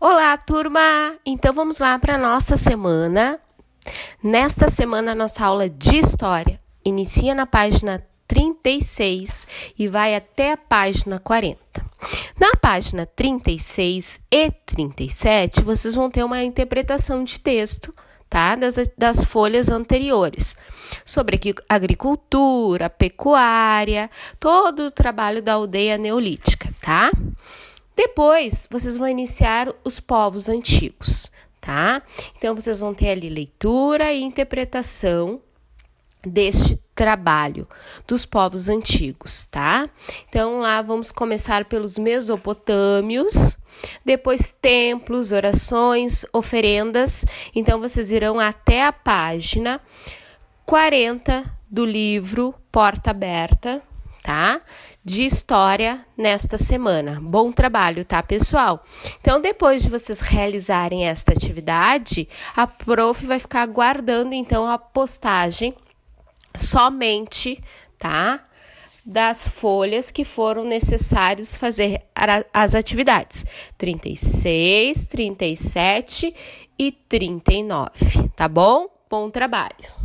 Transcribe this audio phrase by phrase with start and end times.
[0.00, 1.16] Olá, turma!
[1.24, 3.38] Então vamos lá para a nossa semana.
[4.22, 9.46] Nesta semana, a nossa aula de história inicia na página 36
[9.78, 11.58] e vai até a página 40.
[12.38, 17.94] Na página 36 e 37, vocês vão ter uma interpretação de texto
[18.28, 18.56] tá?
[18.56, 20.56] Das, das folhas anteriores,
[21.04, 27.12] sobre agricultura, pecuária, todo o trabalho da aldeia neolítica, tá?
[27.96, 32.02] Depois, vocês vão iniciar os povos antigos, tá?
[32.36, 35.40] Então, vocês vão ter ali leitura e interpretação
[36.26, 37.68] deste trabalho
[38.06, 39.88] dos povos antigos, tá?
[40.28, 43.56] Então, lá vamos começar pelos mesopotâmios,
[44.04, 47.24] depois templos, orações, oferendas.
[47.54, 49.80] Então, vocês irão até a página
[50.64, 53.82] 40 do livro Porta Aberta,
[54.22, 54.60] tá?
[55.06, 57.20] De história nesta semana.
[57.22, 58.82] Bom trabalho, tá, pessoal?
[59.20, 65.74] Então, depois de vocês realizarem esta atividade, a prof vai ficar aguardando então a postagem
[66.56, 67.62] somente,
[67.98, 68.42] tá?
[69.04, 72.00] Das folhas que foram necessários fazer
[72.50, 73.44] as atividades
[73.76, 76.34] 36, 37
[76.78, 78.88] e 39, tá bom?
[79.10, 80.04] Bom trabalho!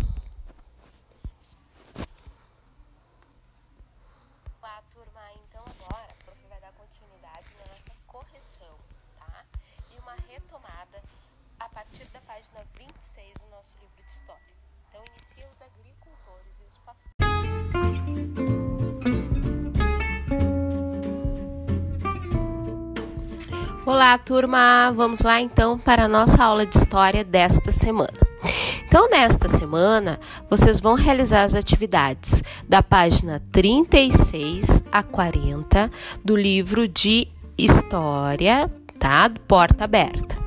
[8.40, 8.76] correção,
[9.18, 9.46] tá?
[9.92, 11.02] E uma retomada
[11.60, 14.42] a partir da página 26 do nosso livro de história.
[14.88, 17.20] Então, inicia os agricultores e os pastores.
[23.86, 24.92] Olá, turma!
[24.96, 28.30] Vamos lá então para a nossa aula de história desta semana.
[28.86, 30.20] Então, nesta semana,
[30.50, 35.92] vocês vão realizar as atividades da página 36 a 40
[36.24, 39.32] do livro de História, tá?
[39.48, 40.38] Porta Aberta.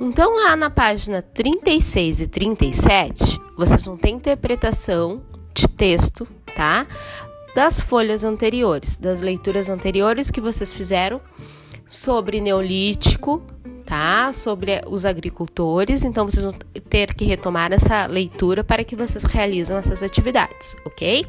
[0.00, 5.20] Então, lá na página 36 e 37, vocês vão ter interpretação
[5.52, 6.26] de texto,
[6.56, 6.86] tá?
[7.54, 11.20] Das folhas anteriores, das leituras anteriores que vocês fizeram
[11.86, 13.42] sobre Neolítico,
[14.32, 16.04] Sobre os agricultores.
[16.04, 16.54] Então, vocês vão
[16.88, 21.26] ter que retomar essa leitura para que vocês realizem essas atividades, ok?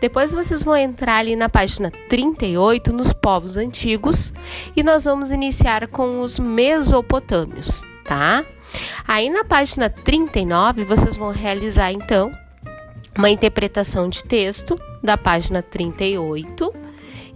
[0.00, 4.32] Depois, vocês vão entrar ali na página 38, nos povos antigos,
[4.76, 8.44] e nós vamos iniciar com os mesopotâmios, tá?
[9.06, 12.32] Aí na página 39, vocês vão realizar então
[13.16, 16.83] uma interpretação de texto da página 38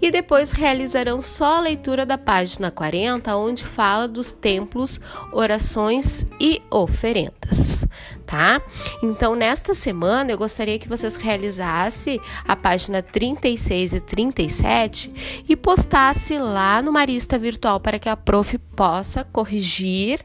[0.00, 5.00] e depois realizarão só a leitura da página 40, onde fala dos templos,
[5.32, 7.84] orações e oferendas,
[8.26, 8.62] tá?
[9.02, 16.38] Então, nesta semana, eu gostaria que vocês realizassem a página 36 e 37 e postasse
[16.38, 20.24] lá no Marista Virtual para que a prof possa corrigir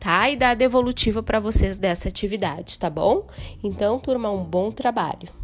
[0.00, 0.28] tá?
[0.28, 3.28] E dar devolutiva para vocês dessa atividade, tá bom?
[3.62, 5.41] Então, turma, um bom trabalho.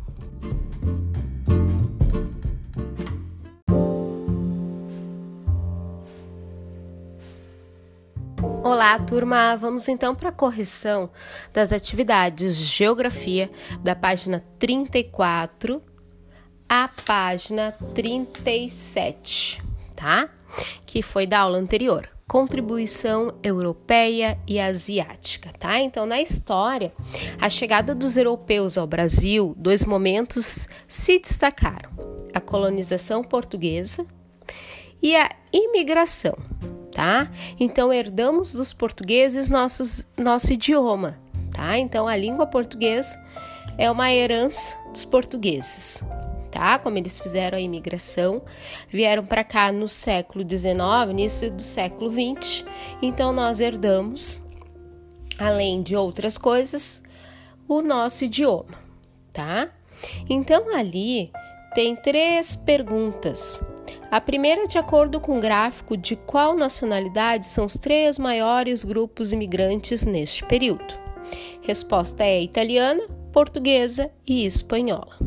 [8.71, 9.57] Olá, turma!
[9.57, 11.09] Vamos então para a correção
[11.55, 15.83] das atividades Geografia da página 34
[16.69, 19.63] à página 37,
[19.97, 20.29] tá?
[20.85, 25.81] Que foi da aula anterior contribuição europeia e asiática, tá?
[25.81, 26.93] Então, na história,
[27.41, 31.91] a chegada dos europeus ao Brasil, dois momentos se destacaram:
[32.35, 34.07] a colonização portuguesa
[35.01, 36.37] e a imigração,
[36.99, 37.31] tá?
[37.61, 41.17] Então, herdamos dos portugueses nossos, nosso idioma,
[41.53, 41.79] tá?
[41.79, 43.17] Então, a língua portuguesa
[43.79, 46.03] é uma herança dos portugueses,
[46.51, 46.77] tá?
[46.77, 48.43] Como eles fizeram a imigração,
[48.89, 52.65] vieram para cá no século XIX, início do século XX.
[53.01, 54.43] Então nós herdamos,
[55.39, 57.01] além de outras coisas,
[57.69, 58.75] o nosso idioma,
[59.33, 59.71] tá?
[60.29, 61.31] Então ali
[61.77, 63.61] tem três perguntas.
[64.11, 69.33] A primeira, de acordo com o gráfico, de qual nacionalidade são os três maiores grupos
[69.33, 70.99] imigrantes neste período?
[71.61, 75.19] Resposta é italiana, portuguesa e espanhola.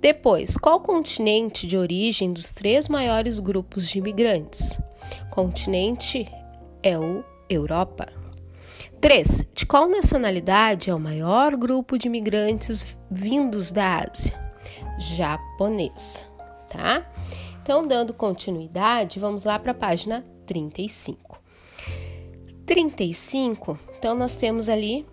[0.00, 4.78] Depois, qual continente de origem dos três maiores grupos de imigrantes?
[5.30, 6.30] Continente
[6.84, 8.06] é o Europa.
[9.00, 9.46] 3.
[9.52, 14.38] De qual nacionalidade é o maior grupo de imigrantes vindos da Ásia?
[14.98, 16.24] Japonesa,
[16.70, 17.04] tá?
[17.64, 21.40] Então, dando continuidade, vamos lá para a página 35.
[22.66, 25.06] 35, então nós temos ali,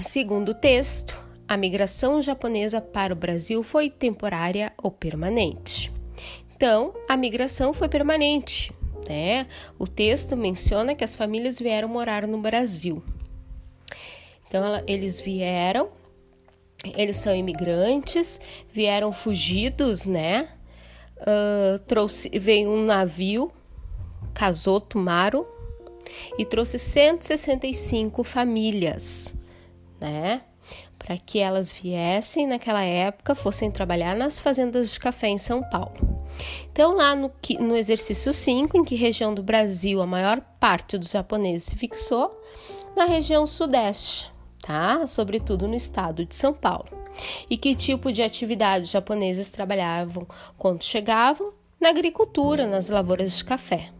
[0.00, 5.92] segundo texto, a migração japonesa para o Brasil foi temporária ou permanente?
[6.54, 8.72] Então, a migração foi permanente,
[9.08, 9.48] né?
[9.76, 13.02] O texto menciona que as famílias vieram morar no Brasil.
[14.46, 15.88] Então, ela, eles vieram,
[16.96, 18.40] eles são imigrantes,
[18.72, 20.48] vieram fugidos, né?
[21.18, 23.50] Uh, trouxe, veio um navio,
[24.34, 25.46] Casoto Maro,
[26.38, 29.34] e trouxe 165 famílias,
[30.00, 30.42] né?
[30.98, 36.24] Para que elas viessem naquela época, fossem trabalhar nas fazendas de café em São Paulo.
[36.72, 41.10] Então, lá no, no exercício 5, em que região do Brasil a maior parte dos
[41.10, 42.40] japoneses se fixou,
[42.96, 45.06] na região sudeste, tá?
[45.06, 47.03] Sobretudo no estado de São Paulo.
[47.48, 50.26] E que tipo de atividade japoneses trabalhavam
[50.58, 51.52] quando chegavam?
[51.80, 53.90] Na agricultura, nas lavouras de café.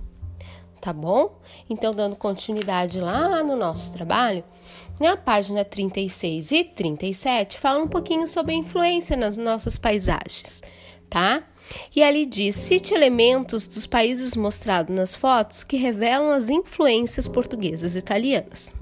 [0.80, 1.40] Tá bom?
[1.68, 4.44] Então, dando continuidade lá no nosso trabalho,
[5.00, 10.62] na página 36 e 37 fala um pouquinho sobre a influência nas nossas paisagens,
[11.08, 11.42] tá?
[11.94, 17.94] E ali diz: cite elementos dos países mostrados nas fotos que revelam as influências portuguesas
[17.94, 18.72] e italianas.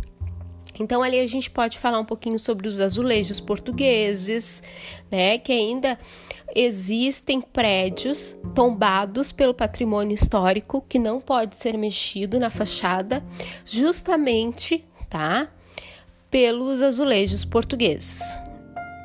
[0.82, 4.62] Então ali a gente pode falar um pouquinho sobre os azulejos portugueses,
[5.10, 5.98] né, que ainda
[6.54, 13.24] existem prédios tombados pelo patrimônio histórico que não pode ser mexido na fachada,
[13.64, 15.48] justamente, tá?
[16.30, 18.36] Pelos azulejos portugueses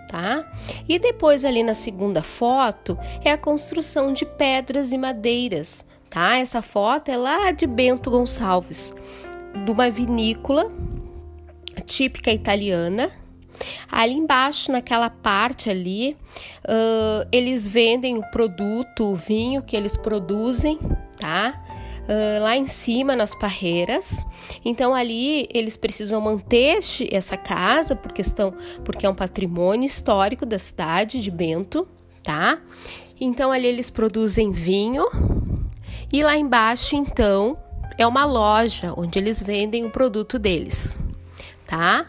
[0.07, 0.49] tá?
[0.87, 6.37] E depois ali na segunda foto é a construção de pedras e madeiras, tá?
[6.37, 8.95] Essa foto é lá de Bento Gonçalves,
[9.65, 10.71] de uma vinícola
[11.81, 13.09] típica italiana.
[13.91, 16.15] Ali embaixo, naquela parte ali,
[16.63, 20.77] uh, eles vendem o produto, o vinho que eles produzem,
[21.19, 21.59] tá?
[22.07, 24.25] uh, lá em cima nas parreiras.
[24.63, 26.79] Então ali eles precisam manter
[27.11, 28.53] essa casa por questão,
[28.83, 31.87] porque é um patrimônio histórico da cidade de Bento,
[32.23, 32.59] tá?
[33.19, 35.05] Então ali eles produzem vinho
[36.11, 37.57] e lá embaixo então
[37.97, 40.99] é uma loja onde eles vendem o produto deles,
[41.67, 42.05] tá?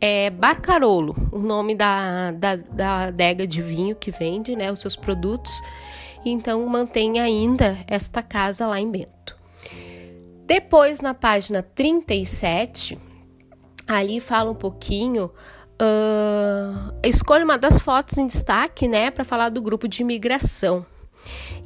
[0.00, 4.96] É Barcarolo, o nome da, da, da adega de vinho que vende, né, os seus
[4.96, 5.62] produtos.
[6.24, 9.36] Então mantém ainda esta casa lá em Bento.
[10.46, 12.98] Depois, na página 37,
[13.86, 15.30] ali fala um pouquinho.
[15.80, 20.86] Uh, uma das fotos em destaque, né, para falar do grupo de imigração.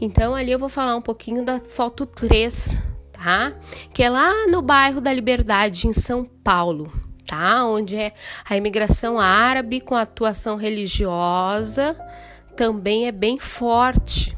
[0.00, 2.80] Então, ali eu vou falar um pouquinho da foto 3,
[3.12, 3.52] tá?
[3.92, 6.90] Que é lá no bairro da Liberdade, em São Paulo,
[7.22, 7.66] tá?
[7.66, 8.12] Onde é
[8.48, 11.96] a imigração árabe com atuação religiosa
[12.60, 14.36] também é bem forte.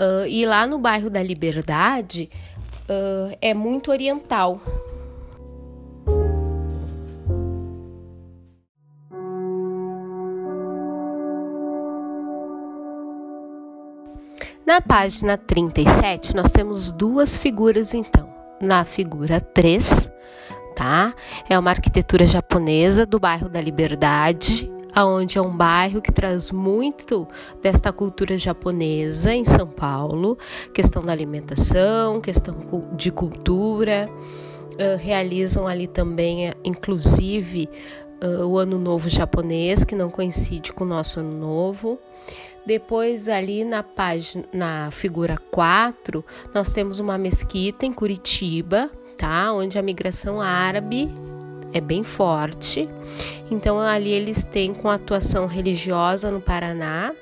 [0.00, 2.28] Uh, e lá no bairro da Liberdade,
[2.88, 4.60] uh, é muito oriental.
[14.66, 18.28] Na página 37, nós temos duas figuras, então.
[18.60, 20.10] Na figura 3,
[20.80, 21.14] tá?
[21.46, 27.28] É uma arquitetura japonesa do bairro da Liberdade, aonde é um bairro que traz muito
[27.62, 30.38] desta cultura japonesa em São Paulo,
[30.72, 32.56] questão da alimentação, questão
[32.96, 37.68] de cultura, uh, realizam ali também, eh, inclusive,
[38.24, 41.98] uh, o Ano Novo japonês, que não coincide com o nosso Ano Novo.
[42.64, 46.24] Depois, ali na página, na figura 4,
[46.54, 48.90] nós temos uma mesquita em Curitiba,
[49.20, 49.52] tá?
[49.52, 51.12] Onde a migração árabe
[51.74, 52.88] é bem forte.
[53.50, 57.14] Então ali eles têm com atuação religiosa no Paraná,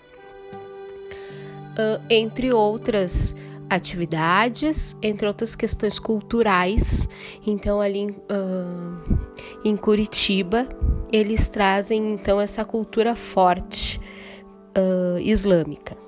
[2.08, 3.34] entre outras
[3.68, 7.08] atividades, entre outras questões culturais.
[7.44, 8.06] Então ali
[9.64, 10.68] em Curitiba
[11.12, 14.00] eles trazem então essa cultura forte
[14.76, 16.07] uh, islâmica.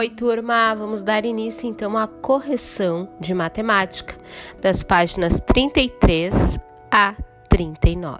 [0.00, 0.74] 'Oi, turma!
[0.74, 4.18] Vamos dar início então à correção de matemática
[4.58, 6.58] das páginas 33
[6.90, 7.14] a
[7.50, 8.18] 39.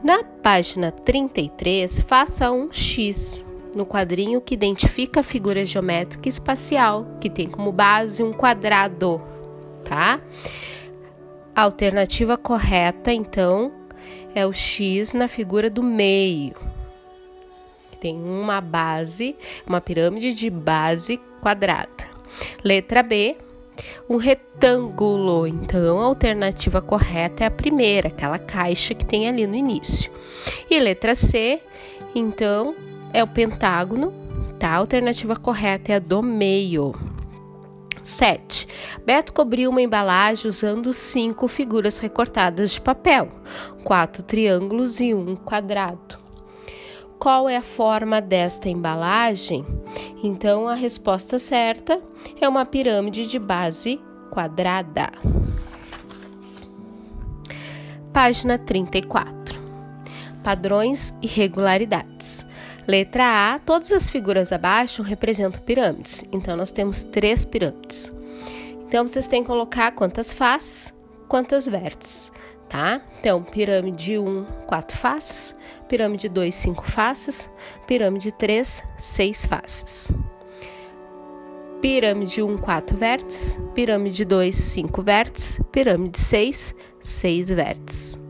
[0.00, 7.28] Na página 33, faça um X no quadrinho que identifica a figura geométrica espacial, que
[7.28, 9.20] tem como base um quadrado,
[9.82, 10.20] tá?
[11.52, 13.72] A alternativa correta, então,
[14.36, 16.75] é o X na figura do meio
[17.96, 19.34] tem uma base,
[19.66, 22.08] uma pirâmide de base quadrada.
[22.62, 23.36] Letra B,
[24.08, 25.46] um retângulo.
[25.46, 30.10] Então, a alternativa correta é a primeira, aquela caixa que tem ali no início.
[30.70, 31.60] E letra C,
[32.14, 32.74] então,
[33.12, 34.12] é o pentágono,
[34.58, 34.70] tá?
[34.70, 36.94] A alternativa correta é a do meio.
[38.02, 38.68] 7.
[39.04, 43.28] Beto cobriu uma embalagem usando cinco figuras recortadas de papel,
[43.82, 46.25] quatro triângulos e um quadrado.
[47.18, 49.64] Qual é a forma desta embalagem?
[50.22, 52.00] Então, a resposta certa
[52.40, 53.98] é uma pirâmide de base
[54.30, 55.10] quadrada.
[58.12, 59.58] Página 34.
[60.44, 62.46] Padrões e regularidades.
[62.86, 66.24] Letra A, todas as figuras abaixo representam pirâmides.
[66.30, 68.12] Então, nós temos três pirâmides.
[68.86, 70.94] Então, vocês têm que colocar quantas faces,
[71.26, 72.30] quantas vértices,
[72.68, 73.00] tá?
[73.20, 75.56] Então, pirâmide 1, 4 faces,
[75.88, 77.50] pirâmide 2, 5 faces,
[77.86, 80.12] pirâmide 3, 6 faces.
[81.80, 88.26] Pirâmide 1, 4 vértices, pirâmide 2, 5 vértices, pirâmide 6, 6 vértices.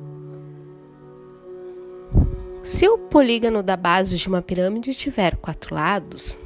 [2.63, 6.37] Se o polígono da base de uma pirâmide tiver quatro lados,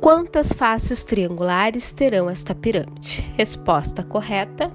[0.00, 3.20] quantas faces triangulares terão esta pirâmide?
[3.36, 4.72] Resposta correta: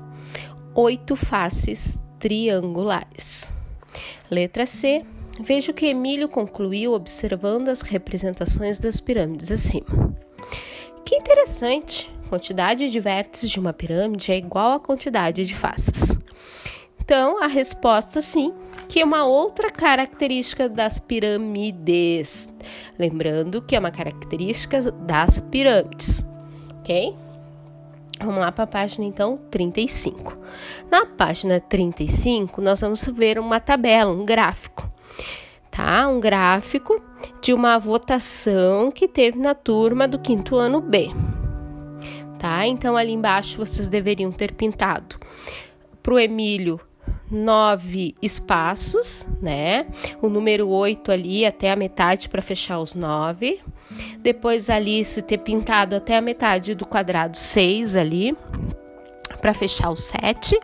[0.75, 3.51] oito faces triangulares.
[4.29, 5.05] Letra C.
[5.39, 10.15] Veja o que Emílio concluiu observando as representações das pirâmides acima.
[11.03, 12.11] Que interessante!
[12.29, 16.17] Quantidade de vértices de uma pirâmide é igual à quantidade de faces.
[16.99, 18.51] Então, a resposta sim,
[18.87, 22.49] que é uma outra característica das pirâmides.
[22.97, 26.25] Lembrando que é uma característica das pirâmides,
[26.79, 27.15] ok?
[28.19, 30.37] Vamos lá para a página então 35.
[30.89, 34.89] Na página 35, nós vamos ver uma tabela, um gráfico,
[35.69, 36.07] tá?
[36.07, 37.01] Um gráfico
[37.41, 41.09] de uma votação que teve na turma do quinto ano B,
[42.39, 42.65] tá?
[42.65, 45.17] Então ali embaixo vocês deveriam ter pintado
[46.01, 46.79] para o Emílio
[47.29, 49.87] nove espaços, né?
[50.21, 53.59] O número oito ali até a metade para fechar os nove.
[54.19, 58.35] Depois ali se ter pintado até a metade do quadrado seis ali
[59.39, 60.59] para fechar o sete.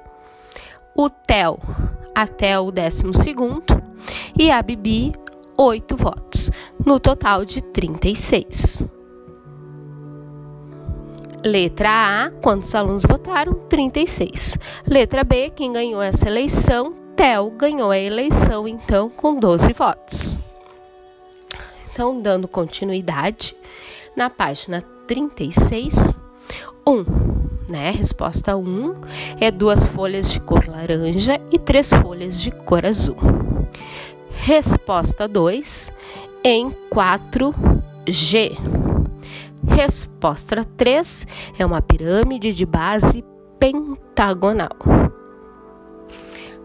[0.96, 1.60] O Theo
[2.14, 3.82] até o décimo segundo
[4.38, 5.14] e a Bibi
[5.58, 6.50] oito votos,
[6.84, 8.86] no total de 36.
[11.44, 11.90] Letra
[12.26, 13.54] A, quantos alunos votaram?
[13.68, 14.58] 36.
[14.88, 16.94] Letra B, quem ganhou essa eleição?
[17.16, 20.40] Theo ganhou a eleição, então, com 12 votos.
[21.92, 23.56] Então, dando continuidade,
[24.16, 26.18] na página 36,
[26.88, 27.06] 1.
[27.70, 27.92] Né?
[27.92, 28.96] Resposta 1
[29.40, 33.18] é duas folhas de cor laranja e três folhas de cor azul.
[34.32, 35.92] Resposta 2
[36.44, 38.58] em 4G.
[39.68, 41.28] Resposta 3
[41.60, 43.24] é uma pirâmide de base
[43.60, 45.11] pentagonal.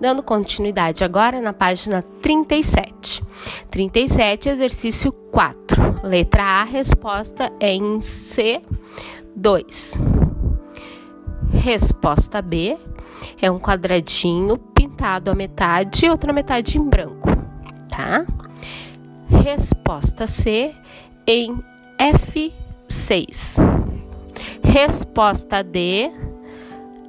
[0.00, 3.22] Dando continuidade agora na página 37.
[3.70, 6.00] 37, exercício 4.
[6.02, 9.98] Letra A, resposta é em C2.
[11.50, 12.76] Resposta B
[13.40, 17.28] é um quadradinho pintado a metade e outra metade em branco,
[17.88, 18.26] tá?
[19.28, 20.74] Resposta C
[21.26, 21.58] em
[21.98, 22.52] F
[22.88, 23.58] 6.
[24.62, 26.10] Resposta D,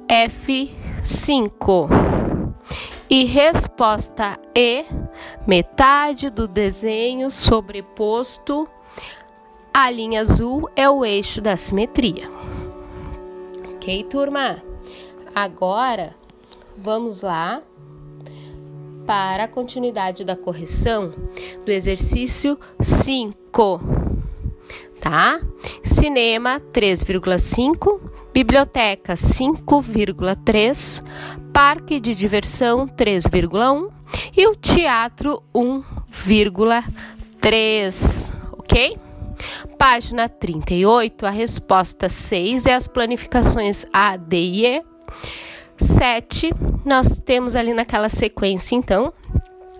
[0.08, 2.07] F5.
[3.10, 4.84] E resposta E,
[5.46, 8.68] metade do desenho sobreposto
[9.72, 12.30] à linha azul é o eixo da simetria.
[13.74, 14.62] Ok, turma?
[15.34, 16.14] Agora
[16.76, 17.62] vamos lá
[19.06, 21.14] para a continuidade da correção
[21.64, 23.80] do exercício 5
[25.00, 25.40] tá?
[25.82, 28.00] Cinema 3,5,
[28.32, 31.02] biblioteca 5,3,
[31.58, 33.90] parque de diversão 3,1
[34.36, 38.96] e o teatro 1,3, ok?
[39.76, 44.84] Página 38, a resposta 6 é as planificações A, D e E.
[45.76, 49.12] 7, nós temos ali naquela sequência, então,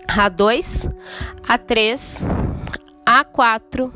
[0.05, 0.93] A2,
[1.47, 2.27] A3,
[3.05, 3.89] a4,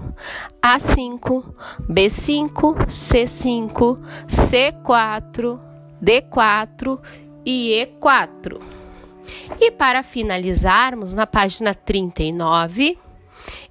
[0.61, 1.53] A5,
[1.89, 5.59] B5, C5, C4,
[6.01, 6.97] D4
[7.45, 8.59] e E4.
[9.59, 12.97] E para finalizarmos, na página 39,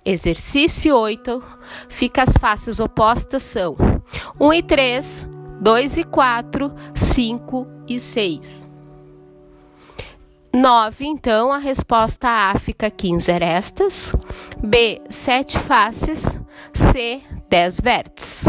[0.05, 1.43] exercício 8,
[1.89, 3.77] fica as faces opostas são
[4.41, 5.29] 1 e 3,
[5.61, 8.73] 2 e 4, 5 e 6.
[10.55, 14.15] 9, então, a resposta A fica 15 arestas,
[14.63, 16.39] B, 7 faces,
[16.75, 18.45] C, 10 vértices.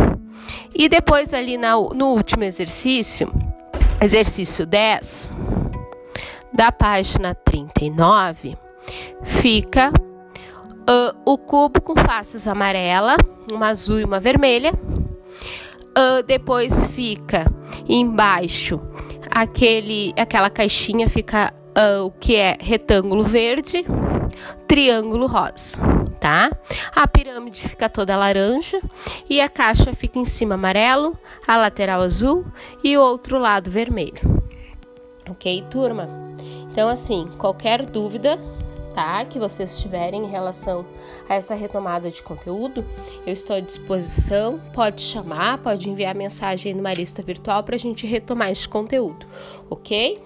[0.75, 3.31] E depois ali na, no último exercício,
[4.03, 5.31] exercício 10,
[6.51, 8.57] da página 39,
[9.23, 13.15] fica uh, o cubo com faces amarela,
[13.51, 14.71] uma azul e uma vermelha,
[15.95, 17.45] Uh, depois fica
[17.87, 18.81] embaixo
[19.29, 23.85] aquele, aquela caixinha fica uh, o que é retângulo verde,
[24.67, 25.77] triângulo rosa,
[26.23, 26.49] tá?
[26.95, 28.79] A pirâmide fica toda laranja
[29.29, 32.45] e a caixa fica em cima amarelo, a lateral azul
[32.81, 34.41] e o outro lado vermelho.
[35.29, 36.07] Ok, turma?
[36.71, 38.39] Então, assim, qualquer dúvida
[38.93, 39.25] tá?
[39.25, 40.85] Que vocês tiverem em relação
[41.27, 42.85] a essa retomada de conteúdo,
[43.25, 44.61] eu estou à disposição.
[44.71, 49.25] Pode chamar, pode enviar mensagem no Marista Virtual para a gente retomar esse conteúdo,
[49.67, 50.21] ok?